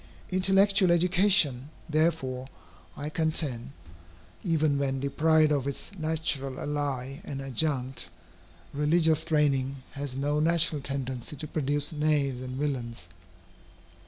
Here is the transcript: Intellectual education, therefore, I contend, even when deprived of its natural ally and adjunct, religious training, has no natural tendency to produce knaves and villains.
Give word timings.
Intellectual 0.31 0.89
education, 0.91 1.69
therefore, 1.87 2.47
I 2.97 3.09
contend, 3.09 3.69
even 4.43 4.79
when 4.79 4.99
deprived 4.99 5.51
of 5.51 5.67
its 5.67 5.91
natural 5.95 6.57
ally 6.59 7.19
and 7.23 7.39
adjunct, 7.39 8.09
religious 8.73 9.23
training, 9.23 9.83
has 9.91 10.15
no 10.15 10.39
natural 10.39 10.81
tendency 10.81 11.35
to 11.35 11.47
produce 11.47 11.91
knaves 11.91 12.41
and 12.41 12.57
villains. 12.57 13.09